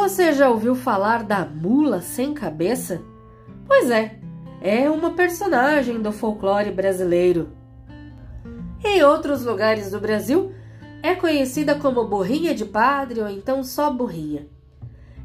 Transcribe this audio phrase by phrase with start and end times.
[0.00, 3.02] Você já ouviu falar da mula sem cabeça?
[3.66, 4.18] Pois é,
[4.62, 7.50] é uma personagem do folclore brasileiro.
[8.82, 10.54] Em outros lugares do Brasil,
[11.02, 14.48] é conhecida como burrinha de padre ou então só burrinha.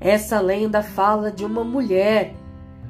[0.00, 2.34] Essa lenda fala de uma mulher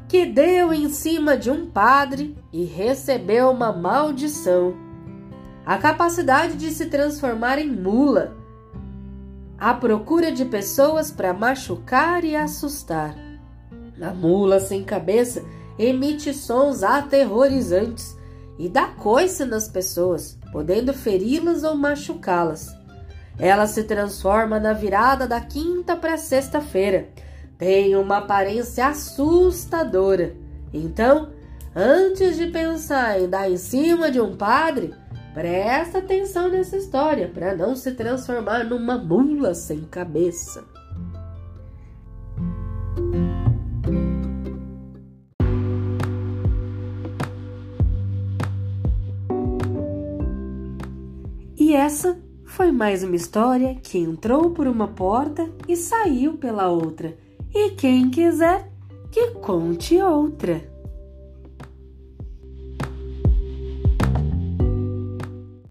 [0.09, 4.75] que deu em cima de um padre e recebeu uma maldição.
[5.67, 8.43] A capacidade de se transformar em mula
[9.65, 13.17] à procura de pessoas para machucar e assustar.
[13.99, 15.43] A mula sem cabeça
[15.79, 18.15] emite sons aterrorizantes
[18.59, 22.77] e dá coice nas pessoas, podendo feri-las ou machucá-las.
[23.39, 27.09] Ela se transforma na virada da quinta para sexta-feira.
[27.57, 30.37] Tem uma aparência assustadora.
[30.75, 31.31] Então,
[31.75, 34.93] antes de pensar em dar em cima de um padre,
[35.35, 40.65] Presta atenção nessa história para não se transformar numa mula sem cabeça.
[51.59, 57.19] E essa foi mais uma história que entrou por uma porta e saiu pela outra.
[57.53, 58.71] E quem quiser,
[59.11, 60.74] que conte outra.